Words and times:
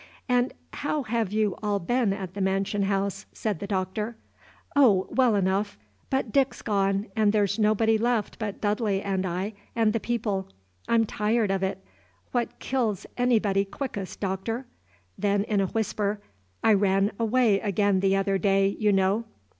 "And 0.27 0.55
how 0.73 1.03
have 1.03 1.31
you 1.31 1.55
all 1.61 1.77
been 1.77 2.11
at 2.11 2.33
the 2.33 2.41
mansion 2.41 2.81
house?" 2.81 3.27
said 3.33 3.59
the 3.59 3.67
Doctor. 3.67 4.15
"Oh, 4.75 5.07
well 5.11 5.35
enough. 5.35 5.77
But 6.09 6.31
Dick's 6.31 6.63
gone, 6.63 7.05
and 7.15 7.31
there's 7.31 7.59
nobody 7.59 7.99
left 7.99 8.39
but 8.39 8.59
Dudley 8.61 9.03
and 9.03 9.27
I 9.27 9.53
and 9.75 9.93
the 9.93 9.99
people. 9.99 10.47
I'm 10.87 11.05
tired 11.05 11.51
of 11.51 11.61
it. 11.61 11.85
What 12.31 12.57
kills 12.57 13.05
anybody 13.15 13.63
quickest, 13.63 14.19
Doctor?" 14.19 14.65
Then, 15.19 15.43
in 15.43 15.61
a 15.61 15.67
whisper, 15.67 16.19
"I 16.63 16.73
ran 16.73 17.11
away 17.19 17.59
again 17.59 17.99
the 17.99 18.15
other 18.15 18.39
day, 18.39 18.69
you 18.79 18.91
know." 18.91 19.25